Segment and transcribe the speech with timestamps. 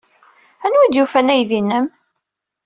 [0.65, 1.85] Anwa ay d-yufan aydi-nnem?